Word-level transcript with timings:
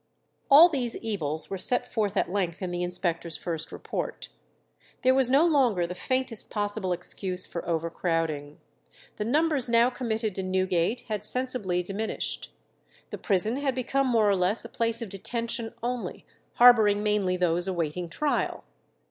All 0.49 0.67
these 0.67 0.97
evils 0.97 1.51
were 1.51 1.59
set 1.59 1.93
forth 1.93 2.17
at 2.17 2.31
length 2.31 2.63
in 2.63 2.71
the 2.71 2.81
inspectors' 2.81 3.37
first 3.37 3.71
report. 3.71 4.29
There 5.03 5.13
was 5.13 5.29
no 5.29 5.45
longer 5.45 5.85
the 5.85 5.93
faintest 5.93 6.49
possible 6.49 6.91
excuse 6.91 7.45
for 7.45 7.63
overcrowding. 7.69 8.57
The 9.17 9.25
numbers 9.25 9.69
now 9.69 9.91
committed 9.91 10.33
to 10.33 10.41
Newgate 10.41 11.01
had 11.01 11.23
sensibly 11.23 11.83
diminished. 11.83 12.51
The 13.11 13.19
prison 13.19 13.57
had 13.57 13.75
become 13.75 14.07
more 14.07 14.27
or 14.27 14.35
less 14.35 14.65
a 14.65 14.69
place 14.69 15.03
of 15.03 15.09
detention 15.09 15.71
only, 15.83 16.25
harbouring 16.55 17.03
mainly 17.03 17.37
those 17.37 17.67
awaiting 17.67 18.09
trial. 18.09 18.63